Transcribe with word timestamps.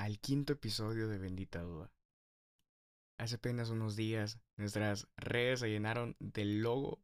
al 0.00 0.18
quinto 0.18 0.54
episodio 0.54 1.08
de 1.08 1.18
Bendita 1.18 1.60
Duda. 1.60 1.92
Hace 3.18 3.34
apenas 3.34 3.68
unos 3.68 3.96
días 3.96 4.40
nuestras 4.56 5.06
redes 5.18 5.60
se 5.60 5.68
llenaron 5.68 6.16
del 6.20 6.62
logo 6.62 7.02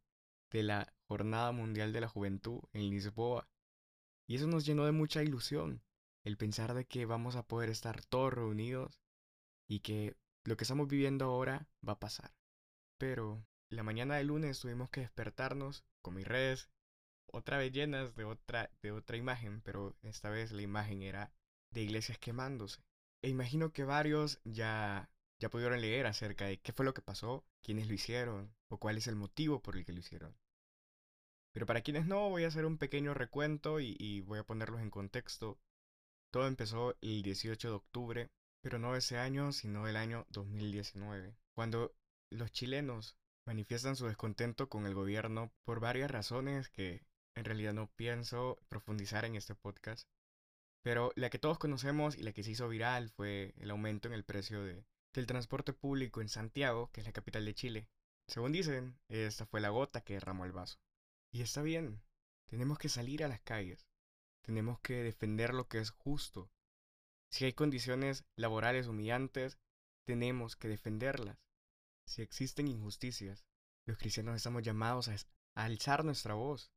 de 0.51 0.63
la 0.63 0.91
Jornada 1.07 1.51
Mundial 1.51 1.93
de 1.93 2.01
la 2.01 2.07
Juventud 2.07 2.59
en 2.73 2.89
Lisboa. 2.89 3.47
Y 4.27 4.37
eso 4.37 4.47
nos 4.47 4.65
llenó 4.65 4.85
de 4.85 4.93
mucha 4.93 5.21
ilusión, 5.21 5.83
el 6.23 6.37
pensar 6.37 6.73
de 6.73 6.85
que 6.85 7.05
vamos 7.05 7.35
a 7.35 7.45
poder 7.45 7.69
estar 7.69 8.03
todos 8.03 8.33
reunidos 8.33 8.99
y 9.69 9.81
que 9.81 10.17
lo 10.43 10.57
que 10.57 10.63
estamos 10.63 10.87
viviendo 10.87 11.25
ahora 11.25 11.67
va 11.87 11.93
a 11.93 11.99
pasar. 11.99 12.33
Pero 12.97 13.45
la 13.69 13.83
mañana 13.83 14.15
de 14.15 14.23
lunes 14.23 14.59
tuvimos 14.59 14.89
que 14.89 15.01
despertarnos 15.01 15.85
con 16.01 16.15
mis 16.15 16.27
redes 16.27 16.71
otra 17.31 17.59
vez 17.59 17.71
llenas 17.71 18.15
de 18.15 18.23
otra, 18.23 18.71
de 18.81 18.91
otra 18.91 19.17
imagen, 19.17 19.61
pero 19.61 19.95
esta 20.01 20.31
vez 20.31 20.51
la 20.51 20.63
imagen 20.63 21.03
era 21.03 21.31
de 21.69 21.83
iglesias 21.83 22.17
quemándose. 22.17 22.86
E 23.27 23.29
imagino 23.29 23.73
que 23.73 23.83
varios 23.83 24.39
ya, 24.45 25.09
ya 25.37 25.49
pudieron 25.49 25.81
leer 25.81 26.05
acerca 26.07 26.45
de 26.45 26.61
qué 26.61 26.71
fue 26.71 26.85
lo 26.85 26.93
que 26.93 27.01
pasó, 27.01 27.43
quiénes 27.61 27.89
lo 27.89 27.93
hicieron 27.93 28.55
o 28.69 28.77
cuál 28.77 28.97
es 28.97 29.07
el 29.07 29.17
motivo 29.17 29.61
por 29.61 29.75
el 29.75 29.83
que 29.83 29.91
lo 29.91 29.99
hicieron. 29.99 30.33
Pero 31.51 31.65
para 31.65 31.81
quienes 31.81 32.05
no, 32.05 32.29
voy 32.29 32.45
a 32.45 32.47
hacer 32.47 32.65
un 32.65 32.77
pequeño 32.77 33.13
recuento 33.13 33.81
y, 33.81 34.21
voy 34.21 34.39
a 34.39 34.45
ponerlos 34.45 34.79
en 34.79 34.89
contexto. 34.89 35.59
Todo 36.31 36.47
empezó 36.47 36.95
el 37.01 37.21
18 37.21 37.67
de 37.67 37.75
octubre, 37.75 38.29
pero 38.61 38.79
no 38.79 38.95
ese 38.95 39.17
año, 39.17 39.51
sino 39.51 39.89
el 39.89 39.97
año 39.97 40.25
2019, 40.29 41.35
cuando 41.53 41.93
los 42.29 42.53
chilenos 42.53 43.17
manifiestan 43.45 43.97
su 43.97 44.07
descontento 44.07 44.69
con 44.69 44.85
el 44.85 44.93
gobierno 44.93 45.51
por 45.65 45.81
varias 45.81 46.11
razones 46.11 46.69
que 46.69 47.03
en 47.35 47.43
realidad 47.43 47.73
no 47.73 47.91
pienso 47.97 48.57
profundizar 48.69 49.25
en 49.25 49.35
este 49.35 49.53
podcast. 49.53 50.07
Pero 50.87 51.11
la 51.15 51.29
que 51.29 51.37
todos 51.37 51.59
conocemos 51.59 52.15
y 52.15 52.23
la 52.23 52.31
que 52.31 52.43
se 52.43 52.51
hizo 52.51 52.69
viral 52.69 53.09
fue 53.09 53.53
el 53.57 53.71
aumento 53.71 54.07
en 54.07 54.13
el 54.13 54.23
precio 54.23 54.63
de, 54.63 54.85
del 55.13 55.27
transporte 55.27 55.73
público 55.73 56.21
en 56.21 56.29
Santiago, 56.29 56.89
que 56.93 57.01
es 57.01 57.05
la 57.05 57.11
capital 57.11 57.43
de 57.43 57.53
Chile. 57.53 57.89
Según 58.25 58.53
dicen, 58.53 58.97
esta 59.09 59.45
fue 59.45 59.59
la 59.59 59.67
gota 59.67 59.99
que 59.99 60.13
derramó 60.13 60.45
el 60.45 60.53
vaso. 60.53 60.79
Y 61.33 61.41
está 61.41 61.61
bien, 61.61 62.01
tenemos 62.45 62.79
que 62.79 62.87
salir 62.87 63.21
a 63.25 63.27
las 63.27 63.41
calles, 63.41 63.85
tenemos 64.43 64.79
que 64.79 65.03
defender 65.03 65.53
lo 65.53 65.67
que 65.67 65.79
es 65.79 65.89
justo. 65.89 66.49
Si 67.33 67.43
hay 67.43 67.51
condiciones 67.51 68.23
laborales 68.37 68.87
humillantes, 68.87 69.57
tenemos 70.05 70.55
que 70.55 70.69
defenderlas. 70.69 71.37
Si 72.05 72.21
existen 72.21 72.69
injusticias, 72.69 73.45
los 73.85 73.97
cristianos 73.97 74.37
estamos 74.37 74.63
llamados 74.63 75.09
a, 75.09 75.15
a 75.55 75.65
alzar 75.65 76.05
nuestra 76.05 76.35
voz, 76.35 76.71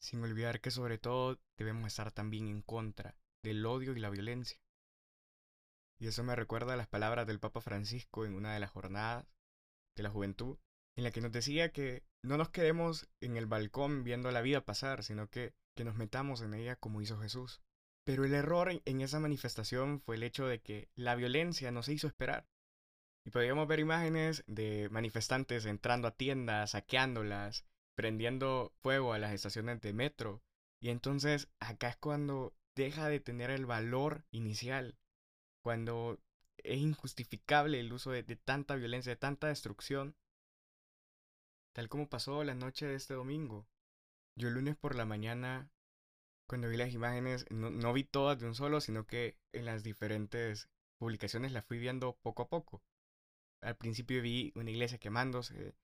sin 0.00 0.22
olvidar 0.22 0.62
que 0.62 0.70
sobre 0.70 0.96
todo 0.96 1.38
debemos 1.58 1.88
estar 1.88 2.10
también 2.10 2.48
en 2.48 2.62
contra 2.62 3.14
del 3.42 3.64
odio 3.66 3.96
y 3.96 4.00
la 4.00 4.10
violencia. 4.10 4.60
Y 5.98 6.06
eso 6.06 6.24
me 6.24 6.34
recuerda 6.34 6.74
a 6.74 6.76
las 6.76 6.88
palabras 6.88 7.26
del 7.26 7.40
Papa 7.40 7.60
Francisco 7.60 8.24
en 8.24 8.34
una 8.34 8.54
de 8.54 8.60
las 8.60 8.70
jornadas 8.70 9.26
de 9.96 10.02
la 10.02 10.10
juventud, 10.10 10.58
en 10.96 11.04
la 11.04 11.10
que 11.10 11.20
nos 11.20 11.32
decía 11.32 11.72
que 11.72 12.02
no 12.22 12.36
nos 12.36 12.50
quedemos 12.50 13.08
en 13.20 13.36
el 13.36 13.46
balcón 13.46 14.02
viendo 14.04 14.30
la 14.30 14.40
vida 14.40 14.64
pasar, 14.64 15.02
sino 15.02 15.28
que, 15.28 15.52
que 15.76 15.84
nos 15.84 15.96
metamos 15.96 16.40
en 16.40 16.54
ella 16.54 16.76
como 16.76 17.00
hizo 17.00 17.18
Jesús. 17.18 17.60
Pero 18.04 18.24
el 18.24 18.34
error 18.34 18.80
en 18.84 19.00
esa 19.00 19.20
manifestación 19.20 20.00
fue 20.00 20.16
el 20.16 20.22
hecho 20.22 20.46
de 20.46 20.60
que 20.60 20.88
la 20.94 21.14
violencia 21.14 21.70
no 21.70 21.82
se 21.82 21.92
hizo 21.92 22.06
esperar. 22.06 22.46
Y 23.26 23.30
podíamos 23.30 23.68
ver 23.68 23.80
imágenes 23.80 24.42
de 24.46 24.88
manifestantes 24.90 25.66
entrando 25.66 26.08
a 26.08 26.16
tiendas, 26.16 26.70
saqueándolas, 26.70 27.66
prendiendo 27.94 28.72
fuego 28.80 29.12
a 29.12 29.18
las 29.18 29.32
estaciones 29.32 29.80
de 29.82 29.92
metro. 29.92 30.42
Y 30.82 30.88
entonces 30.88 31.48
acá 31.60 31.90
es 31.90 31.96
cuando 31.96 32.54
deja 32.74 33.08
de 33.08 33.20
tener 33.20 33.50
el 33.50 33.66
valor 33.66 34.24
inicial, 34.30 34.98
cuando 35.62 36.18
es 36.58 36.78
injustificable 36.78 37.80
el 37.80 37.92
uso 37.92 38.10
de, 38.10 38.22
tanta 38.36 38.76
violencia, 38.76 39.10
de 39.10 39.16
tanta 39.16 39.48
destrucción, 39.48 40.16
tal 41.74 41.88
como 41.88 42.08
pasó 42.08 42.44
la 42.44 42.54
noche 42.54 42.86
de 42.86 42.94
este 42.94 43.14
domingo. 43.14 43.66
Yo 44.36 44.48
el 44.48 44.54
lunes 44.54 44.76
por 44.76 44.94
la 44.94 45.04
mañana, 45.04 45.70
cuando 46.48 46.68
vi 46.68 46.76
las 46.76 46.92
imágenes, 46.92 47.46
no, 47.50 47.70
no 47.70 47.92
vi 47.92 48.04
todas 48.04 48.38
de 48.38 48.46
un 48.46 48.54
solo, 48.54 48.80
sino 48.80 49.06
que 49.06 49.38
en 49.52 49.64
las 49.64 49.82
diferentes 49.82 50.68
publicaciones 50.98 51.52
las 51.52 51.64
fui 51.64 51.78
viendo 51.78 52.16
poco 52.22 52.42
a 52.42 52.48
poco. 52.48 52.82
Al 53.62 53.76
principio 53.76 54.22
vi 54.22 54.52
una 54.54 54.70
iglesia 54.70 54.98
quemándose, 54.98 55.74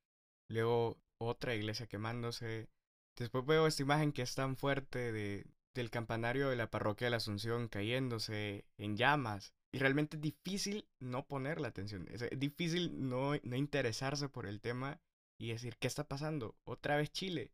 luego 0.48 0.98
otra 1.18 1.54
iglesia 1.54 1.86
quemándose. 1.86 2.68
Después 3.16 3.44
veo 3.46 3.66
esta 3.66 3.82
imagen 3.82 4.12
que 4.12 4.22
es 4.22 4.34
tan 4.34 4.56
fuerte 4.56 5.12
de, 5.12 5.46
del 5.80 5.90
campanario 5.90 6.48
de 6.48 6.56
la 6.56 6.70
parroquia 6.70 7.06
de 7.06 7.10
la 7.10 7.16
Asunción 7.18 7.68
cayéndose 7.68 8.64
en 8.78 8.96
llamas. 8.96 9.54
Y 9.72 9.78
realmente 9.78 10.16
es 10.16 10.22
difícil 10.22 10.88
no 11.00 11.26
poner 11.26 11.60
la 11.60 11.68
atención. 11.68 12.08
Es 12.10 12.28
difícil 12.38 13.08
no, 13.08 13.32
no 13.42 13.56
interesarse 13.56 14.28
por 14.28 14.46
el 14.46 14.60
tema 14.60 15.00
y 15.38 15.48
decir, 15.48 15.76
¿qué 15.76 15.86
está 15.86 16.08
pasando? 16.08 16.56
Otra 16.64 16.96
vez 16.96 17.12
Chile. 17.12 17.52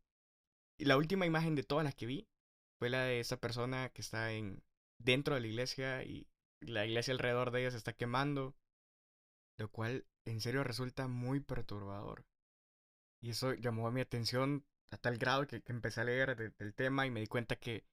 Y 0.77 0.85
la 0.85 0.97
última 0.97 1.25
imagen 1.25 1.55
de 1.55 1.63
todas 1.63 1.83
las 1.83 1.95
que 1.95 2.05
vi 2.05 2.27
fue 2.79 2.89
la 2.89 3.03
de 3.03 3.19
esa 3.19 3.37
persona 3.37 3.89
que 3.89 4.01
está 4.01 4.31
en, 4.31 4.63
dentro 4.97 5.35
de 5.35 5.41
la 5.41 5.47
iglesia 5.47 6.03
y 6.03 6.27
la 6.61 6.85
iglesia 6.85 7.13
alrededor 7.13 7.51
de 7.51 7.61
ella 7.61 7.71
se 7.71 7.77
está 7.77 7.93
quemando. 7.93 8.55
Lo 9.57 9.69
cual 9.69 10.05
en 10.25 10.39
serio 10.39 10.63
resulta 10.63 11.07
muy 11.07 11.39
perturbador. 11.39 12.25
Y 13.21 13.29
eso 13.29 13.53
llamó 13.53 13.87
a 13.87 13.91
mi 13.91 14.01
atención 14.01 14.65
a 14.91 14.97
tal 14.97 15.17
grado 15.17 15.47
que, 15.47 15.61
empecé 15.67 16.01
a 16.01 16.05
leer 16.05 16.55
del 16.57 16.73
tema 16.73 17.05
y 17.05 17.11
me 17.11 17.19
di 17.19 17.27
cuenta 17.27 17.55
que 17.55 17.85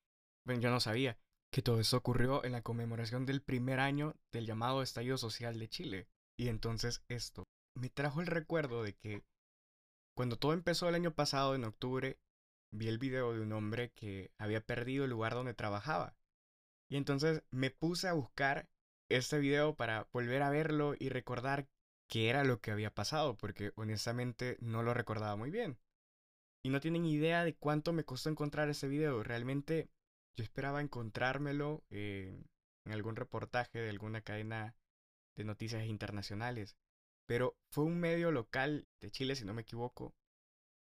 yo 0.47 0.71
no 0.71 0.81
sabía 0.81 1.19
que 1.53 1.63
todo 1.63 1.81
eso 1.81 1.97
ocurrió 1.97 2.45
en 2.45 2.53
la 2.53 2.63
conmemoración 2.63 3.27
del 3.27 3.43
primer 3.43 3.81
año 3.81 4.15
del 4.33 4.47
llamado 4.47 4.83
estallido 4.83 5.19
social 5.19 5.59
de 5.59 5.69
Chile. 5.69 6.09
Y 6.37 6.49
entonces 6.49 7.03
esto 7.09 7.45
me 7.75 7.91
trajo 7.91 8.21
el 8.21 8.27
recuerdo 8.27 8.83
de 8.83 8.95
que 8.95 9.25
cuando 10.15 10.39
todo 10.39 10.53
empezó 10.53 10.89
el 10.89 10.95
año 10.95 11.15
pasado, 11.15 11.55
en 11.55 11.65
octubre, 11.65 12.19
vi 12.73 12.89
el 12.89 12.99
video 12.99 13.33
de 13.33 13.41
un 13.41 13.53
hombre 13.53 13.91
que 13.91 14.31
había 14.39 14.61
perdido 14.61 15.05
el 15.05 15.11
lugar 15.11 15.35
donde 15.35 15.55
trabajaba. 15.55 16.17
Y 16.89 16.97
entonces 16.97 17.43
me 17.51 17.71
puse 17.71 18.09
a 18.09 18.13
buscar 18.13 18.69
este 19.09 19.39
video 19.39 19.75
para 19.75 20.09
volver 20.13 20.43
a 20.43 20.51
verlo 20.51 20.95
y 20.99 21.09
recordar 21.09 21.69
qué 22.09 22.29
era 22.29 22.45
lo 22.45 22.61
que 22.61 22.71
había 22.71 22.93
pasado, 22.93 23.37
porque 23.37 23.73
honestamente 23.77 24.57
no 24.61 24.83
lo 24.83 24.95
recordaba 24.95 25.37
muy 25.37 25.51
bien. 25.51 25.79
Y 26.63 26.71
no 26.71 26.81
tienen 26.81 27.07
idea 27.07 27.45
de 27.45 27.55
cuánto 27.55 27.93
me 27.93 28.05
costó 28.05 28.29
encontrar 28.29 28.69
ese 28.69 28.89
video. 28.89 29.23
Realmente 29.23 29.89
yo 30.37 30.45
esperaba 30.45 30.81
encontrármelo 30.81 31.85
en 31.91 32.47
algún 32.87 33.17
reportaje 33.17 33.79
de 33.79 33.91
alguna 33.91 34.23
cadena 34.23 34.75
de 35.37 35.45
noticias 35.45 35.85
internacionales. 35.87 36.77
Pero 37.27 37.57
fue 37.71 37.85
un 37.85 38.01
medio 38.01 38.33
local 38.33 38.89
de 39.01 39.11
Chile, 39.11 39.37
si 39.37 39.45
no 39.45 39.55
me 39.55 39.63
equivoco, 39.63 40.15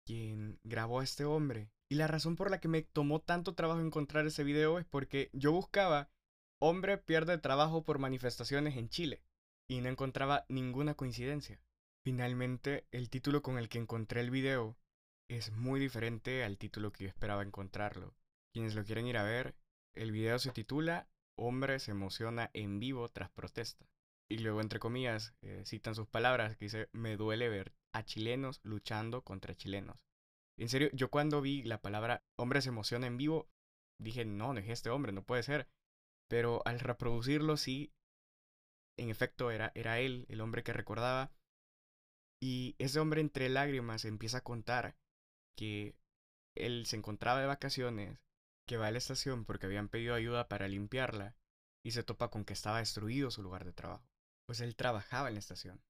quien 0.05 0.59
grabó 0.63 0.99
a 0.99 1.03
este 1.03 1.25
hombre. 1.25 1.71
Y 1.89 1.95
la 1.95 2.07
razón 2.07 2.35
por 2.35 2.51
la 2.51 2.59
que 2.59 2.67
me 2.67 2.83
tomó 2.83 3.21
tanto 3.21 3.55
trabajo 3.55 3.81
encontrar 3.81 4.25
ese 4.25 4.43
video 4.43 4.79
es 4.79 4.85
porque 4.85 5.29
yo 5.33 5.51
buscaba 5.51 6.09
hombre 6.59 6.97
pierde 6.97 7.37
trabajo 7.37 7.83
por 7.83 7.99
manifestaciones 7.99 8.77
en 8.77 8.89
Chile 8.89 9.23
y 9.67 9.81
no 9.81 9.89
encontraba 9.89 10.45
ninguna 10.49 10.95
coincidencia. 10.95 11.59
Finalmente, 12.03 12.85
el 12.91 13.09
título 13.09 13.41
con 13.41 13.57
el 13.57 13.67
que 13.67 13.79
encontré 13.79 14.21
el 14.21 14.29
video 14.29 14.77
es 15.27 15.51
muy 15.51 15.79
diferente 15.79 16.43
al 16.43 16.57
título 16.57 16.91
que 16.91 17.05
yo 17.05 17.09
esperaba 17.09 17.41
encontrarlo. 17.41 18.13
Quienes 18.55 18.73
lo 18.73 18.85
quieren 18.85 19.05
ir 19.05 19.17
a 19.17 19.23
ver, 19.23 19.53
el 19.95 20.13
video 20.13 20.39
se 20.39 20.49
titula 20.49 21.09
Hombre 21.37 21.77
se 21.77 21.91
emociona 21.91 22.51
en 22.53 22.79
vivo 22.79 23.09
tras 23.09 23.29
protesta. 23.29 23.85
Y 24.31 24.37
luego, 24.37 24.61
entre 24.61 24.79
comillas, 24.79 25.33
eh, 25.41 25.63
citan 25.65 25.93
sus 25.93 26.07
palabras 26.07 26.55
que 26.55 26.63
dice, 26.63 26.89
me 26.93 27.17
duele 27.17 27.49
ver 27.49 27.73
a 27.91 28.05
chilenos 28.05 28.61
luchando 28.63 29.25
contra 29.25 29.55
chilenos. 29.55 29.97
En 30.57 30.69
serio, 30.69 30.89
yo 30.93 31.11
cuando 31.11 31.41
vi 31.41 31.63
la 31.63 31.81
palabra 31.81 32.23
hombre 32.37 32.61
se 32.61 32.69
emociona 32.69 33.07
en 33.07 33.17
vivo, 33.17 33.49
dije, 33.99 34.23
no, 34.23 34.53
no 34.53 34.59
es 34.61 34.69
este 34.69 34.89
hombre, 34.89 35.11
no 35.11 35.25
puede 35.25 35.43
ser. 35.43 35.67
Pero 36.29 36.61
al 36.63 36.79
reproducirlo, 36.79 37.57
sí, 37.57 37.91
en 38.97 39.09
efecto, 39.09 39.51
era, 39.51 39.73
era 39.75 39.99
él, 39.99 40.27
el 40.29 40.39
hombre 40.39 40.63
que 40.63 40.71
recordaba. 40.71 41.33
Y 42.41 42.77
ese 42.79 43.01
hombre 43.01 43.19
entre 43.19 43.49
lágrimas 43.49 44.05
empieza 44.05 44.37
a 44.37 44.45
contar 44.45 44.95
que 45.57 45.97
él 46.55 46.85
se 46.85 46.95
encontraba 46.95 47.41
de 47.41 47.47
vacaciones 47.47 48.24
que 48.65 48.77
va 48.77 48.87
a 48.87 48.91
la 48.91 48.97
estación 48.97 49.45
porque 49.45 49.65
habían 49.65 49.89
pedido 49.89 50.15
ayuda 50.15 50.47
para 50.47 50.67
limpiarla 50.67 51.35
y 51.83 51.91
se 51.91 52.03
topa 52.03 52.29
con 52.29 52.45
que 52.45 52.53
estaba 52.53 52.79
destruido 52.79 53.31
su 53.31 53.43
lugar 53.43 53.65
de 53.65 53.73
trabajo, 53.73 54.09
pues 54.47 54.59
él 54.59 54.75
trabajaba 54.75 55.27
en 55.27 55.35
la 55.35 55.39
estación. 55.39 55.81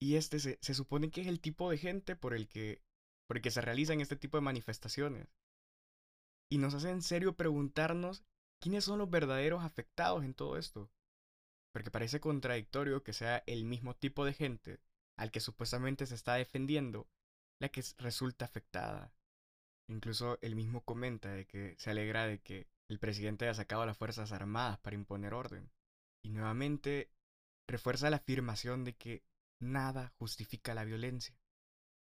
Y 0.00 0.16
este 0.16 0.38
se, 0.38 0.58
se 0.62 0.74
supone 0.74 1.10
que 1.10 1.20
es 1.20 1.26
el 1.26 1.40
tipo 1.40 1.70
de 1.70 1.76
gente 1.76 2.16
por 2.16 2.32
el 2.34 2.48
que, 2.48 2.82
por 3.26 3.36
el 3.36 3.42
que 3.42 3.50
se 3.50 3.60
realizan 3.60 4.00
este 4.00 4.16
tipo 4.16 4.38
de 4.38 4.42
manifestaciones. 4.42 5.28
Y 6.50 6.58
nos 6.58 6.74
hace 6.74 6.90
en 6.90 7.02
serio 7.02 7.36
preguntarnos 7.36 8.24
quiénes 8.60 8.84
son 8.84 8.98
los 8.98 9.10
verdaderos 9.10 9.62
afectados 9.62 10.24
en 10.24 10.34
todo 10.34 10.56
esto. 10.56 10.90
Porque 11.72 11.90
parece 11.90 12.20
contradictorio 12.20 13.04
que 13.04 13.12
sea 13.12 13.44
el 13.46 13.64
mismo 13.64 13.94
tipo 13.94 14.24
de 14.24 14.32
gente 14.32 14.80
al 15.16 15.30
que 15.30 15.40
supuestamente 15.40 16.06
se 16.06 16.14
está 16.14 16.34
defendiendo 16.34 17.06
la 17.60 17.68
que 17.68 17.84
resulta 17.98 18.46
afectada. 18.46 19.12
Incluso 19.90 20.38
él 20.40 20.54
mismo 20.54 20.82
comenta 20.84 21.30
de 21.30 21.46
que 21.46 21.74
se 21.76 21.90
alegra 21.90 22.24
de 22.24 22.38
que 22.38 22.68
el 22.88 23.00
presidente 23.00 23.44
haya 23.44 23.54
sacado 23.54 23.84
las 23.84 23.98
Fuerzas 23.98 24.30
Armadas 24.30 24.78
para 24.78 24.94
imponer 24.94 25.34
orden. 25.34 25.68
Y 26.22 26.30
nuevamente 26.30 27.10
refuerza 27.68 28.08
la 28.08 28.18
afirmación 28.18 28.84
de 28.84 28.94
que 28.94 29.24
nada 29.60 30.12
justifica 30.16 30.74
la 30.74 30.84
violencia. 30.84 31.36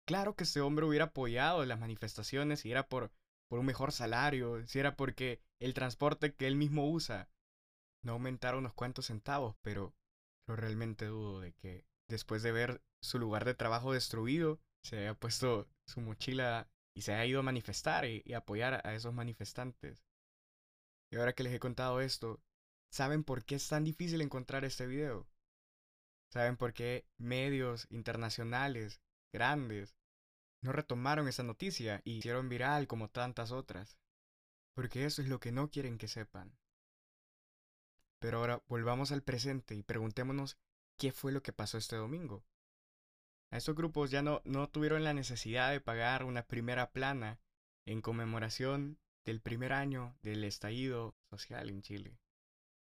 Claro 0.08 0.36
que 0.36 0.46
ese 0.46 0.62
hombre 0.62 0.86
hubiera 0.86 1.06
apoyado 1.06 1.66
las 1.66 1.80
manifestaciones 1.80 2.62
si 2.62 2.72
era 2.72 2.88
por, 2.88 3.12
por 3.50 3.60
un 3.60 3.66
mejor 3.66 3.92
salario, 3.92 4.66
si 4.66 4.80
era 4.80 4.96
porque 4.96 5.42
el 5.60 5.74
transporte 5.74 6.34
que 6.34 6.48
él 6.48 6.56
mismo 6.56 6.90
usa 6.90 7.30
no 8.02 8.14
aumentara 8.14 8.58
unos 8.58 8.74
cuantos 8.74 9.08
centavos, 9.08 9.58
pero, 9.62 9.94
pero 10.46 10.56
realmente 10.56 11.06
dudo 11.06 11.42
de 11.42 11.52
que 11.54 11.86
después 12.10 12.44
de 12.44 12.54
ver 12.54 12.82
su 13.02 13.20
lugar 13.20 13.44
de 13.44 13.56
trabajo 13.56 13.92
destruido, 13.92 14.62
se 14.84 15.00
haya 15.00 15.14
puesto 15.14 15.68
su 15.86 16.02
mochila 16.02 16.70
y 16.96 17.02
se 17.02 17.14
haya 17.14 17.26
ido 17.26 17.40
a 17.40 17.44
manifestar 17.44 18.06
y, 18.06 18.22
y 18.26 18.34
apoyar 18.34 18.86
a 18.86 18.94
esos 18.94 19.14
manifestantes. 19.14 20.06
Y 21.12 21.18
ahora 21.18 21.34
que 21.34 21.44
les 21.44 21.54
he 21.54 21.60
contado 21.60 22.02
esto, 22.02 22.42
¿saben 22.92 23.24
por 23.24 23.46
qué 23.46 23.56
es 23.56 23.68
tan 23.68 23.84
difícil 23.84 24.22
encontrar 24.22 24.66
este 24.66 24.88
video? 24.88 25.28
¿Saben 26.34 26.58
por 26.58 26.74
qué 26.74 27.06
medios 27.20 27.86
internacionales 27.92 29.00
grandes 29.32 29.96
no 30.64 30.72
retomaron 30.72 31.28
esa 31.28 31.44
noticia 31.44 32.02
y 32.04 32.18
hicieron 32.18 32.50
viral 32.50 32.88
como 32.88 33.10
tantas 33.10 33.52
otras? 33.52 34.00
Porque 34.74 35.06
eso 35.06 35.22
es 35.22 35.28
lo 35.28 35.40
que 35.40 35.52
no 35.52 35.70
quieren 35.70 36.00
que 36.00 36.08
sepan. 36.08 36.58
Pero 38.20 38.40
ahora 38.40 38.64
volvamos 38.68 39.12
al 39.12 39.22
presente 39.22 39.76
y 39.76 39.84
preguntémonos 39.84 40.58
qué 40.98 41.12
fue 41.12 41.32
lo 41.32 41.44
que 41.44 41.54
pasó 41.54 41.78
este 41.78 41.98
domingo. 41.98 42.44
A 43.54 43.58
estos 43.58 43.76
grupos 43.76 44.10
ya 44.10 44.24
no, 44.24 44.42
no 44.46 44.68
tuvieron 44.68 45.04
la 45.04 45.14
necesidad 45.14 45.70
de 45.70 45.80
pagar 45.80 46.24
una 46.24 46.42
primera 46.42 46.92
plana 46.92 47.40
en 47.86 48.02
conmemoración 48.02 48.98
del 49.26 49.42
primer 49.42 49.74
año 49.74 50.18
del 50.24 50.44
estallido 50.44 51.16
social 51.30 51.70
en 51.70 51.84
Chile. 51.84 52.18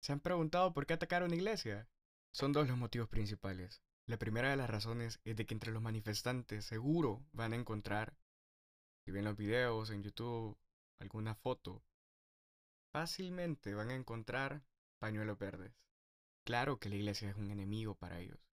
¿Se 0.01 0.13
han 0.15 0.21
preguntado 0.21 0.73
por 0.73 0.87
qué 0.87 0.95
atacaron 0.95 1.27
una 1.27 1.37
iglesia? 1.37 1.91
Son 2.33 2.55
dos 2.55 2.69
los 2.69 2.79
motivos 2.79 3.07
principales. 3.07 3.83
La 4.07 4.17
primera 4.17 4.49
de 4.49 4.57
las 4.57 4.71
razones 4.71 5.21
es 5.25 5.37
de 5.37 5.45
que 5.45 5.53
entre 5.53 5.73
los 5.73 5.83
manifestantes 5.83 6.65
seguro 6.65 7.23
van 7.33 7.53
a 7.53 7.57
encontrar, 7.57 8.17
si 9.05 9.11
ven 9.11 9.27
los 9.27 9.37
videos 9.37 9.91
en 9.91 10.03
YouTube, 10.03 10.57
alguna 10.99 11.35
foto, 11.35 11.85
fácilmente 12.95 13.75
van 13.75 13.91
a 13.91 13.95
encontrar 13.95 14.63
pañuelos 15.01 15.39
verdes. 15.39 15.75
Claro 16.47 16.79
que 16.79 16.89
la 16.89 16.95
iglesia 16.95 17.29
es 17.29 17.37
un 17.37 17.51
enemigo 17.51 17.95
para 17.95 18.21
ellos. 18.21 18.46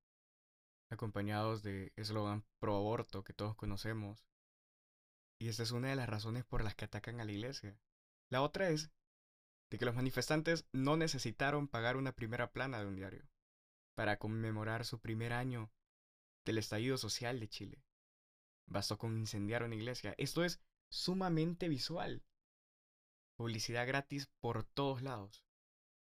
Acompañados 0.94 1.64
de 1.64 1.92
eslogan 1.96 2.46
pro 2.60 2.76
aborto 2.76 3.24
que 3.24 3.34
todos 3.34 3.56
conocemos, 3.56 4.28
y 5.40 5.50
esta 5.50 5.64
es 5.64 5.72
una 5.72 5.90
de 5.90 5.96
las 5.96 6.08
razones 6.08 6.46
por 6.46 6.64
las 6.64 6.76
que 6.76 6.86
atacan 6.86 7.20
a 7.20 7.26
la 7.26 7.32
iglesia. 7.32 7.78
La 8.30 8.44
otra 8.44 8.70
es 8.70 8.92
de 9.72 9.80
que 9.80 9.86
los 9.86 9.96
manifestantes 9.96 10.68
no 10.72 10.96
necesitaron 10.96 11.68
pagar 11.68 11.98
una 11.98 12.12
primera 12.12 12.52
plana 12.52 12.80
de 12.80 12.86
un 12.86 12.96
diario 12.96 13.28
para 13.96 14.20
conmemorar 14.20 14.86
su 14.86 15.00
primer 15.00 15.34
año 15.34 15.72
del 16.46 16.60
estallido 16.60 16.98
social 16.98 17.40
de 17.40 17.50
Chile. 17.50 17.84
Bastó 18.68 19.00
con 19.00 19.18
incendiar 19.18 19.64
una 19.64 19.76
iglesia. 19.76 20.14
Esto 20.20 20.44
es 20.44 20.62
sumamente 20.90 21.70
visual. 21.70 22.24
Publicidad 23.36 23.88
gratis 23.88 24.28
por 24.40 24.64
todos 24.64 25.02
lados. 25.02 25.44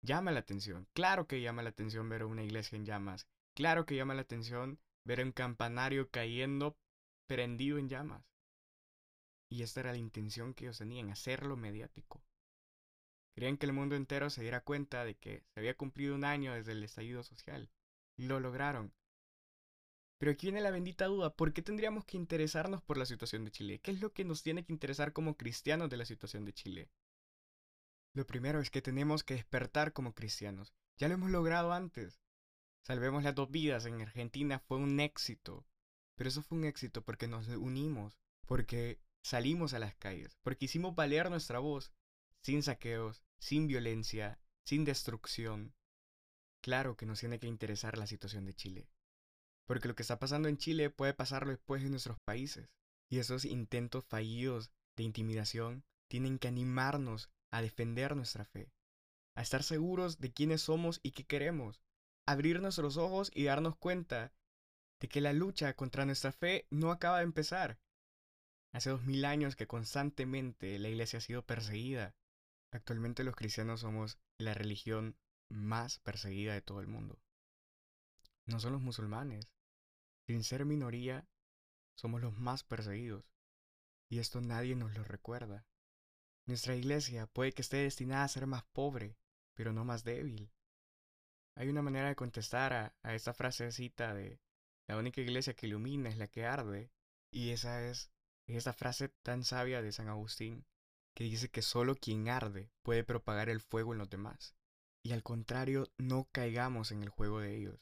Llama 0.03 0.33
la 0.33 0.41
atención. 0.41 0.87
Claro 0.93 1.27
que 1.27 1.41
llama 1.41 1.63
la 1.63 1.71
atención 1.71 2.09
ver 2.09 2.25
una 2.25 2.43
iglesia 2.43 2.77
en 2.77 2.85
llamas. 2.85 3.27
Claro 3.55 3.85
que 3.85 3.97
llama 3.97 4.15
la 4.15 4.23
atención 4.23 4.79
ver 5.05 5.23
un 5.23 5.33
campanario 5.33 6.11
cayendo 6.11 6.77
prendido 7.27 7.79
en 7.79 7.89
llamas. 7.89 8.25
Y 9.51 9.63
esta 9.63 9.81
era 9.81 9.93
la 9.93 9.99
intención 9.99 10.55
que 10.55 10.65
ellos 10.65 10.79
tenían, 10.79 11.11
hacerlo 11.11 11.57
mediático. 11.57 12.23
Querían 13.35 13.57
que 13.57 13.67
el 13.67 13.73
mundo 13.73 13.97
entero 13.97 14.31
se 14.31 14.43
diera 14.43 14.63
cuenta 14.63 15.05
de 15.05 15.15
que 15.17 15.43
se 15.53 15.61
había 15.61 15.77
cumplido 15.77 16.15
un 16.15 16.25
año 16.25 16.55
desde 16.55 16.73
el 16.73 16.83
estallido 16.85 17.23
social. 17.23 17.71
Lo 18.17 18.41
lograron. 18.41 18.93
Pero 20.19 20.33
aquí 20.33 20.47
viene 20.47 20.61
la 20.61 20.71
bendita 20.71 21.07
duda, 21.07 21.35
¿por 21.35 21.53
qué 21.53 21.63
tendríamos 21.63 22.05
que 22.05 22.17
interesarnos 22.17 22.83
por 22.83 22.97
la 22.97 23.07
situación 23.07 23.45
de 23.45 23.51
Chile? 23.51 23.81
¿Qué 23.81 23.91
es 23.91 24.01
lo 24.01 24.13
que 24.13 24.25
nos 24.25 24.43
tiene 24.43 24.65
que 24.65 24.73
interesar 24.73 25.13
como 25.13 25.37
cristianos 25.37 25.91
de 25.91 25.97
la 25.97 26.05
situación 26.05 26.45
de 26.45 26.53
Chile? 26.53 26.91
Lo 28.15 28.27
primero 28.27 28.61
es 28.61 28.71
que 28.71 28.83
tenemos 28.83 29.25
que 29.25 29.35
despertar 29.35 29.93
como 29.93 30.15
cristianos. 30.15 30.73
Ya 30.97 31.09
lo 31.09 31.15
hemos 31.15 31.31
logrado 31.31 31.73
antes. 31.73 32.21
Salvemos 32.83 33.23
las 33.23 33.35
dos 33.35 33.51
vidas 33.51 33.87
en 33.87 34.01
Argentina 34.01 34.59
fue 34.59 34.79
un 34.79 34.99
éxito. 35.01 35.65
Pero 36.17 36.29
eso 36.29 36.43
fue 36.43 36.59
un 36.59 36.65
éxito 36.65 37.03
porque 37.03 37.29
nos 37.29 37.49
unimos, 37.49 38.19
porque 38.47 39.01
salimos 39.23 39.73
a 39.73 39.79
las 39.79 39.95
calles, 39.95 40.37
porque 40.43 40.67
hicimos 40.67 40.95
valer 40.95 41.31
nuestra 41.31 41.59
voz, 41.59 41.93
sin 42.43 42.63
saqueos, 42.63 43.23
sin 43.39 43.67
violencia, 43.67 44.39
sin 44.65 44.85
destrucción. 44.85 45.75
Claro 46.61 46.97
que 46.97 47.07
nos 47.07 47.21
tiene 47.21 47.39
que 47.39 47.47
interesar 47.47 47.99
la 47.99 48.07
situación 48.07 48.45
de 48.45 48.55
Chile, 48.55 48.89
porque 49.67 49.89
lo 49.89 49.95
que 49.95 50.03
está 50.03 50.19
pasando 50.19 50.49
en 50.49 50.59
Chile 50.59 50.91
puede 50.91 51.15
pasarlo 51.15 51.51
después 51.51 51.83
en 51.83 51.91
nuestros 51.91 52.19
países, 52.21 52.69
y 53.09 53.19
esos 53.19 53.45
intentos 53.45 54.05
fallidos 54.05 54.71
de 54.97 55.05
intimidación 55.05 55.85
tienen 56.09 56.39
que 56.39 56.49
animarnos 56.49 57.31
a 57.51 57.63
defender 57.63 58.15
nuestra 58.17 58.45
fe, 58.45 58.73
a 59.35 59.43
estar 59.43 59.63
seguros 59.63 60.19
de 60.19 60.33
quiénes 60.33 60.63
somos 60.63 61.01
y 61.03 61.13
qué 61.13 61.25
queremos, 61.25 61.81
abrir 62.33 62.61
nuestros 62.61 62.97
ojos 62.97 63.31
y 63.35 63.45
darnos 63.45 63.77
cuenta 63.77 64.33
de 65.01 65.09
que 65.09 65.21
la 65.21 65.33
lucha 65.33 65.75
contra 65.75 66.07
nuestra 66.07 66.33
fe 66.33 66.67
no 66.71 66.91
acaba 66.91 67.19
de 67.19 67.25
empezar, 67.25 67.79
Hace 68.73 68.89
dos 68.89 69.05
mil 69.05 69.27
años 69.27 69.55
que 69.55 69.67
constantemente 69.67 70.79
la 70.79 70.89
iglesia 70.89 71.19
ha 71.19 71.23
sido 71.23 71.45
perseguida. 71.45 72.15
Actualmente 72.71 73.23
los 73.23 73.37
cristianos 73.37 73.81
somos 73.81 74.19
la 74.39 74.55
religión 74.55 75.19
más 75.51 75.99
perseguida 75.99 76.55
de 76.55 76.63
todo 76.63 76.81
el 76.81 76.87
mundo. 76.87 77.21
No 78.47 78.61
son 78.61 78.73
los 78.73 78.81
musulmanes. 78.81 79.51
Sin 80.27 80.43
ser 80.43 80.65
minoría, 80.65 81.29
somos 81.97 82.23
los 82.23 82.39
más 82.39 82.65
perseguidos. 82.65 83.31
Y 84.09 84.21
esto 84.21 84.41
nadie 84.41 84.75
nos 84.75 84.95
lo 84.95 85.05
recuerda. 85.05 85.67
Nuestra 86.47 86.75
iglesia 86.75 87.27
puede 87.27 87.53
que 87.53 87.63
esté 87.63 87.77
destinada 87.77 88.25
a 88.25 88.29
ser 88.29 88.47
más 88.47 88.65
pobre, 88.73 89.19
pero 89.53 89.75
no 89.75 89.85
más 89.85 90.03
débil. 90.03 90.51
Hay 91.55 91.69
una 91.69 91.83
manera 91.83 92.09
de 92.09 92.17
contestar 92.17 92.73
a, 92.73 92.95
a 93.03 93.15
esta 93.15 93.35
frasecita 93.35 94.15
de 94.15 94.41
la 94.89 94.97
única 94.97 95.21
iglesia 95.21 95.55
que 95.55 95.67
ilumina 95.67 96.09
es 96.09 96.19
la 96.19 96.27
que 96.27 96.47
arde, 96.47 96.91
y 97.31 97.51
esa 97.51 97.87
es 97.87 98.13
es 98.47 98.57
esa 98.57 98.73
frase 98.73 99.09
tan 99.23 99.45
sabia 99.45 99.83
de 99.83 99.93
San 99.93 100.09
Agustín 100.09 100.65
que 101.15 101.25
dice 101.25 101.49
que 101.49 101.63
solo 101.63 101.95
quien 101.95 102.29
arde 102.29 102.71
puede 102.83 103.05
propagar 103.05 103.49
el 103.49 103.61
fuego 103.61 103.93
en 103.93 103.99
los 103.99 104.11
demás. 104.11 104.57
Y 105.05 105.13
al 105.13 105.23
contrario, 105.23 105.91
no 105.99 106.29
caigamos 106.33 106.91
en 106.93 107.03
el 107.03 107.09
juego 107.09 107.41
de 107.41 107.57
ellos. 107.57 107.81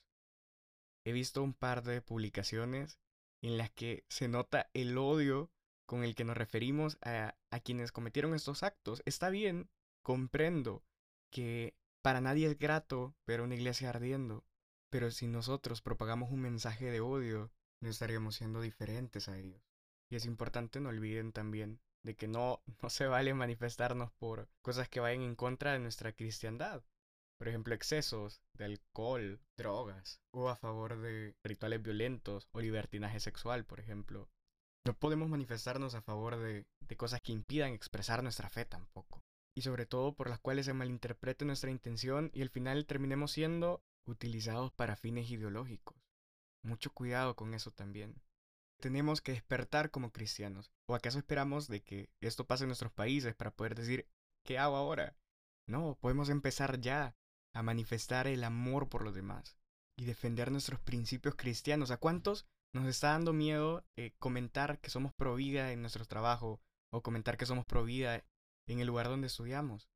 He 1.05 1.13
visto 1.13 1.43
un 1.43 1.55
par 1.55 1.83
de 1.83 2.03
publicaciones 2.03 2.99
en 3.43 3.57
las 3.57 3.71
que 3.71 4.05
se 4.09 4.29
nota 4.29 4.71
el 4.75 4.99
odio 4.99 5.51
con 5.87 6.05
el 6.05 6.15
que 6.15 6.25
nos 6.25 6.37
referimos 6.37 6.99
a, 7.03 7.37
a 7.51 7.61
quienes 7.61 7.93
cometieron 7.93 8.35
estos 8.35 8.63
actos. 8.63 9.03
Está 9.07 9.31
bien, 9.31 9.71
comprendo 10.03 10.85
que 11.31 11.75
para 12.03 12.21
nadie 12.21 12.47
es 12.47 12.59
grato 12.59 13.15
ver 13.27 13.41
una 13.41 13.55
iglesia 13.55 13.91
ardiendo, 13.91 14.45
pero 14.91 15.11
si 15.11 15.27
nosotros 15.27 15.83
propagamos 15.83 16.31
un 16.31 16.41
mensaje 16.41 16.91
de 16.91 17.01
odio, 17.01 17.53
no 17.81 17.89
estaríamos 17.89 18.37
siendo 18.37 18.61
diferentes 18.61 19.29
a 19.29 19.39
ellos. 19.39 19.63
Y 20.11 20.17
es 20.17 20.25
importante 20.25 20.81
no 20.81 20.89
olviden 20.89 21.33
también 21.33 21.81
de 22.03 22.17
que 22.17 22.29
no, 22.29 22.63
no 22.83 22.91
se 22.91 23.07
vale 23.07 23.35
manifestarnos 23.35 24.11
por 24.13 24.49
cosas 24.63 24.89
que 24.89 25.01
vayan 25.01 25.23
en 25.23 25.37
contra 25.37 25.73
de 25.73 25.79
nuestra 25.79 26.13
cristiandad. 26.13 26.83
Por 27.39 27.49
ejemplo, 27.49 27.75
excesos 27.75 28.43
de 28.55 28.67
alcohol, 28.67 29.41
drogas, 29.57 30.21
o 30.31 30.51
a 30.51 30.57
favor 30.57 31.01
de 31.01 31.35
rituales 31.43 31.83
violentos 31.83 32.49
o 32.53 32.61
libertinaje 32.61 33.19
sexual, 33.19 33.65
por 33.65 33.81
ejemplo. 33.81 34.29
No 34.85 34.95
podemos 34.95 35.29
manifestarnos 35.29 35.95
a 35.95 36.03
favor 36.03 36.37
de, 36.37 36.67
de 36.81 36.97
cosas 36.97 37.21
que 37.23 37.33
impidan 37.33 37.73
expresar 37.73 38.23
nuestra 38.23 38.51
fe 38.51 38.67
tampoco. 38.67 39.20
Y 39.55 39.63
sobre 39.63 39.87
todo 39.87 40.15
por 40.15 40.29
las 40.29 40.41
cuales 40.41 40.67
se 40.67 40.75
malinterprete 40.75 41.45
nuestra 41.45 41.71
intención 41.71 42.31
y 42.33 42.43
al 42.43 42.51
final 42.51 42.87
terminemos 42.87 43.33
siendo 43.33 43.83
utilizados 44.07 44.73
para 44.73 44.97
fines 44.97 45.31
ideológicos. 45.31 45.97
Mucho 46.63 46.93
cuidado 46.93 47.37
con 47.37 47.55
eso 47.55 47.71
también 47.71 48.21
tenemos 48.81 49.21
que 49.21 49.33
despertar 49.33 49.91
como 49.91 50.11
cristianos? 50.11 50.73
¿O 50.87 50.95
acaso 50.95 51.19
esperamos 51.19 51.69
de 51.69 51.83
que 51.83 52.11
esto 52.21 52.47
pase 52.47 52.65
en 52.65 52.69
nuestros 52.69 52.93
países 52.93 53.35
para 53.35 53.53
poder 53.53 53.77
decir, 53.77 54.09
¿qué 54.45 54.59
hago 54.59 54.77
ahora? 54.77 55.15
No, 55.69 55.97
podemos 56.01 56.31
empezar 56.31 56.81
ya 56.81 57.15
a 57.55 57.63
manifestar 57.63 58.27
el 58.27 58.43
amor 58.43 58.89
por 58.89 59.05
los 59.05 59.15
demás 59.15 59.57
y 59.97 60.05
defender 60.05 60.51
nuestros 60.51 60.81
principios 60.81 61.37
cristianos. 61.37 61.91
¿A 61.91 61.99
cuántos 61.99 62.47
nos 62.73 62.87
está 62.87 63.09
dando 63.09 63.33
miedo 63.33 63.85
eh, 63.97 64.13
comentar 64.19 64.81
que 64.81 64.91
somos 64.91 65.13
pro 65.13 65.35
vida 65.37 65.73
en 65.73 65.83
nuestro 65.83 66.05
trabajo 66.07 66.61
o 66.93 67.03
comentar 67.03 67.37
que 67.37 67.47
somos 67.47 67.67
pro 67.67 67.85
vida 67.85 68.25
en 68.73 68.81
el 68.81 68.87
lugar 68.87 69.09
donde 69.09 69.27
estudiamos? 69.27 69.89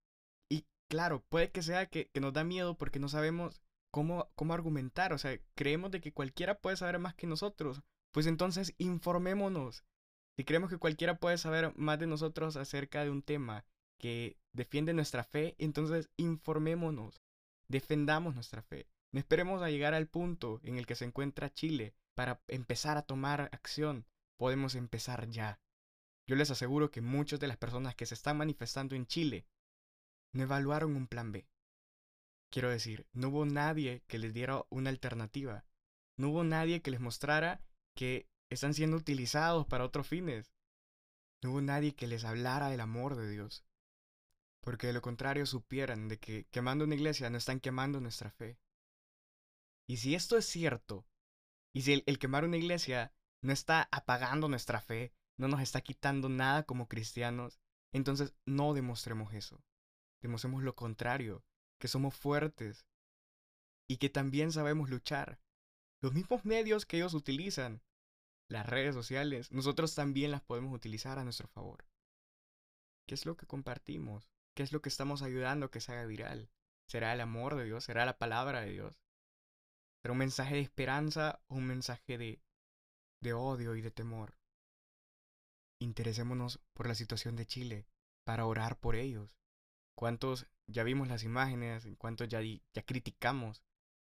Y 0.49 0.67
claro, 0.89 1.25
puede 1.29 1.51
que 1.51 1.63
sea 1.63 1.87
que, 1.87 2.09
que 2.11 2.21
nos 2.21 2.33
da 2.33 2.45
miedo 2.45 2.77
porque 2.77 2.99
no 2.99 3.09
sabemos 3.09 3.61
cómo, 3.91 4.31
cómo 4.35 4.55
argumentar, 4.55 5.13
o 5.13 5.19
sea, 5.19 5.39
creemos 5.55 5.91
de 5.91 6.01
que 6.01 6.13
cualquiera 6.13 6.59
puede 6.61 6.77
saber 6.77 6.99
más 6.99 7.15
que 7.15 7.27
nosotros 7.27 7.83
pues 8.15 8.29
entonces 8.29 8.75
informémonos. 8.79 9.85
Si 10.37 10.45
creemos 10.45 10.71
que 10.71 10.79
cualquiera 10.79 11.19
puede 11.19 11.37
saber 11.37 11.73
más 11.77 11.99
de 11.99 12.07
nosotros 12.07 12.57
acerca 12.57 13.03
de 13.03 13.11
un 13.11 13.23
tema 13.23 13.65
que 13.99 14.39
defiende 14.53 14.95
nuestra 14.95 15.25
fe, 15.25 15.57
entonces 15.59 16.09
informémonos. 16.17 17.21
defendamos 17.67 18.37
nuestra 18.37 18.63
fe. 18.63 18.87
No 19.11 19.19
esperemos 19.19 19.63
a 19.63 19.71
llegar 19.71 19.95
al 19.95 20.07
punto 20.07 20.61
en 20.63 20.77
el 20.77 20.87
que 20.87 20.95
se 20.95 21.05
encuentra 21.05 21.53
Chile 21.53 21.93
para 22.15 22.41
empezar 22.47 22.97
a 22.99 23.03
tomar 23.03 23.49
acción. 23.53 24.07
Podemos 24.37 24.77
empezar 24.77 25.29
ya. 25.29 25.59
Yo 26.27 26.37
les 26.37 26.51
aseguro 26.51 26.91
que 26.91 27.01
muchas 27.01 27.41
de 27.41 27.49
las 27.49 27.57
personas 27.57 27.95
que 27.95 28.07
se 28.07 28.15
están 28.15 28.39
manifestando 28.39 28.95
en 28.95 29.07
Chile 29.07 29.47
no 30.33 30.43
evaluaron 30.43 30.97
un 30.97 31.07
plan 31.07 31.33
B. 31.33 31.47
Quiero 32.51 32.71
decir, 32.71 33.07
no 33.13 33.29
hubo 33.29 33.45
nadie 33.47 34.03
que 34.07 34.19
les 34.19 34.33
diera 34.33 34.65
una 34.71 34.91
alternativa. 34.91 35.65
No 36.17 36.31
hubo 36.31 36.45
nadie 36.45 36.83
que 36.83 36.91
les 36.91 37.01
mostrara 37.01 37.61
que 37.95 38.29
están 38.49 38.75
siendo 38.75 38.97
utilizados 38.97 39.67
para 39.67 39.85
otros 39.85 40.07
fines. 40.07 40.53
No 41.43 41.51
hubo 41.51 41.61
nadie 41.61 41.95
que 41.95 42.07
les 42.07 42.25
hablara 42.25 42.71
del 42.71 42.81
amor 42.81 43.17
de 43.17 43.29
Dios. 43.29 43.65
Porque 44.61 44.87
de 44.87 44.93
lo 44.93 45.03
contrario 45.03 45.47
supieran 45.47 46.09
de 46.09 46.19
que 46.19 46.47
quemando 46.51 46.85
una 46.85 46.95
iglesia 46.95 47.29
no 47.29 47.39
están 47.39 47.61
quemando 47.61 48.01
nuestra 48.01 48.31
fe. 48.31 48.59
Y 49.87 49.99
si 49.99 50.15
esto 50.15 50.39
es 50.39 50.47
cierto, 50.47 51.07
y 51.75 51.83
si 51.83 52.05
el, 52.07 52.19
quemar 52.19 52.45
una 52.45 52.57
iglesia 52.57 53.13
no 53.43 53.53
está 53.53 53.89
apagando 53.91 54.49
nuestra 54.49 54.81
fe, 54.81 55.13
no 55.37 55.49
nos 55.49 55.61
está 55.61 55.81
quitando 55.81 56.29
nada 56.29 56.65
como 56.65 56.89
cristianos, 56.89 57.61
entonces 57.93 58.35
no 58.47 58.75
demostremos 58.75 59.33
eso. 59.35 59.63
Demostremos 60.23 60.63
lo 60.63 60.75
contrario, 60.75 61.45
que 61.79 61.89
somos 61.89 62.15
fuertes 62.15 62.87
y 63.89 63.99
que 63.99 64.09
también 64.09 64.53
sabemos 64.53 64.91
luchar. 64.91 65.41
Los 66.01 66.15
mismos 66.15 66.45
medios 66.45 66.87
que 66.87 66.97
ellos 66.97 67.15
utilizan, 67.15 67.83
las 68.49 68.67
redes 68.67 68.95
sociales, 68.95 69.51
nosotros 69.53 69.95
también 69.95 70.31
las 70.31 70.43
podemos 70.43 70.75
utilizar 70.75 71.19
a 71.19 71.25
nuestro 71.25 71.49
favor. 71.49 71.87
¿Qué 73.07 73.15
es 73.15 73.27
lo 73.27 73.37
que 73.37 73.47
compartimos? 73.47 74.29
¿Qué 74.55 74.63
es 74.63 74.73
lo 74.73 74.81
que 74.81 74.89
estamos 74.89 75.23
ayudando 75.23 75.67
a 75.67 75.71
que 75.71 75.81
se 75.81 75.93
haga 75.93 76.07
viral? 76.07 76.51
¿Será 76.89 77.13
el 77.13 77.21
amor 77.21 77.57
de 77.57 77.65
Dios? 77.65 77.85
¿Será 77.85 78.05
la 78.07 78.19
palabra 78.19 78.61
de 78.61 78.71
Dios? 78.71 79.01
¿Será 80.03 80.13
un 80.13 80.19
mensaje 80.19 80.55
de 80.55 80.61
esperanza 80.61 81.41
o 81.49 81.57
un 81.57 81.67
mensaje 81.67 82.19
de, 82.19 82.43
de 83.21 83.33
odio 83.33 83.75
y 83.75 83.83
de 83.83 83.91
temor? 83.91 84.37
Interesémonos 85.85 86.61
por 86.73 86.87
la 86.87 86.95
situación 86.95 87.37
de 87.37 87.45
Chile 87.45 87.87
para 88.25 88.47
orar 88.47 88.79
por 88.79 88.97
ellos. 88.97 89.37
¿Cuántos 89.95 90.47
ya 90.67 90.83
vimos 90.83 91.09
las 91.09 91.25
imágenes? 91.25 91.87
¿Cuántos 91.99 92.27
ya, 92.27 92.41
ya 92.41 92.83
criticamos? 92.87 93.63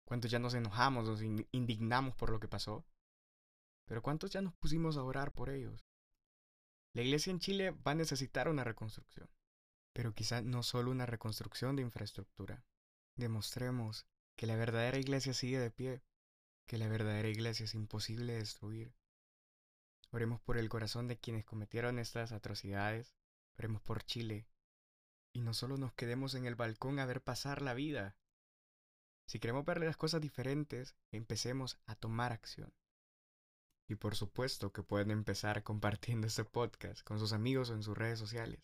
¿Cuántos 0.03 0.29
ya 0.29 0.37
nos 0.37 0.53
enojamos, 0.53 1.07
nos 1.07 1.21
indignamos 1.51 2.13
por 2.15 2.29
lo 2.29 2.41
que 2.41 2.49
pasó? 2.49 2.85
Pero 3.85 4.01
¿cuántos 4.01 4.31
ya 4.31 4.41
nos 4.41 4.53
pusimos 4.55 4.97
a 4.97 5.03
orar 5.03 5.31
por 5.31 5.49
ellos? 5.49 5.87
La 6.91 7.03
iglesia 7.03 7.31
en 7.31 7.39
Chile 7.39 7.71
va 7.71 7.93
a 7.93 7.95
necesitar 7.95 8.49
una 8.49 8.65
reconstrucción, 8.65 9.29
pero 9.93 10.13
quizá 10.13 10.41
no 10.41 10.63
solo 10.63 10.91
una 10.91 11.05
reconstrucción 11.05 11.77
de 11.77 11.83
infraestructura. 11.83 12.65
Demostremos 13.15 14.05
que 14.35 14.45
la 14.45 14.57
verdadera 14.57 14.99
iglesia 14.99 15.33
sigue 15.33 15.59
de 15.59 15.71
pie, 15.71 16.01
que 16.67 16.77
la 16.77 16.89
verdadera 16.89 17.29
iglesia 17.29 17.63
es 17.63 17.75
imposible 17.75 18.33
destruir. 18.33 18.93
Oremos 20.13 20.41
por 20.41 20.57
el 20.57 20.67
corazón 20.67 21.07
de 21.07 21.17
quienes 21.17 21.45
cometieron 21.45 21.97
estas 21.97 22.33
atrocidades, 22.33 23.15
oremos 23.57 23.81
por 23.81 24.03
Chile, 24.03 24.45
y 25.33 25.41
no 25.41 25.53
solo 25.53 25.77
nos 25.77 25.93
quedemos 25.93 26.35
en 26.35 26.45
el 26.45 26.55
balcón 26.55 26.99
a 26.99 27.05
ver 27.05 27.21
pasar 27.21 27.61
la 27.61 27.73
vida. 27.73 28.17
Si 29.27 29.39
queremos 29.39 29.63
ver 29.65 29.79
las 29.79 29.95
cosas 29.95 30.19
diferentes, 30.19 30.95
empecemos 31.11 31.79
a 31.85 31.95
tomar 31.95 32.33
acción. 32.33 32.73
Y 33.87 33.95
por 33.95 34.15
supuesto 34.15 34.73
que 34.73 34.83
pueden 34.83 35.11
empezar 35.11 35.63
compartiendo 35.63 36.27
este 36.27 36.43
podcast 36.43 37.01
con 37.03 37.17
sus 37.17 37.31
amigos 37.31 37.69
o 37.69 37.75
en 37.75 37.83
sus 37.83 37.97
redes 37.97 38.19
sociales. 38.19 38.61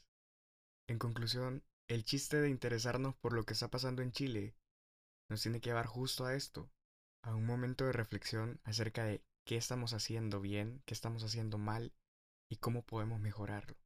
En 0.88 1.00
conclusión, 1.00 1.64
el 1.88 2.04
chiste 2.04 2.42
de 2.42 2.50
interesarnos 2.50 3.16
por 3.16 3.32
lo 3.32 3.46
que 3.46 3.54
está 3.54 3.70
pasando 3.70 4.02
en 4.02 4.12
Chile 4.12 4.56
nos 5.30 5.42
tiene 5.42 5.62
que 5.62 5.70
llevar 5.70 5.86
justo 5.86 6.26
a 6.26 6.36
esto, 6.36 6.70
a 7.24 7.34
un 7.36 7.46
momento 7.46 7.86
de 7.86 7.94
reflexión 7.94 8.60
acerca 8.64 9.06
de 9.06 9.22
qué 9.48 9.56
estamos 9.56 9.94
haciendo 9.94 10.42
bien, 10.42 10.84
qué 10.86 10.94
estamos 10.94 11.24
haciendo 11.24 11.58
mal 11.58 11.94
y 12.52 12.58
cómo 12.58 12.86
podemos 12.86 13.22
mejorarlo. 13.22 13.78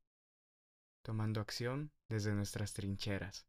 Tomando 1.03 1.39
acción 1.39 1.91
desde 2.09 2.33
nuestras 2.33 2.73
trincheras. 2.73 3.45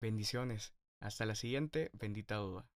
Bendiciones. 0.00 0.72
Hasta 1.00 1.26
la 1.26 1.34
siguiente, 1.34 1.90
bendita 1.92 2.36
duda. 2.36 2.70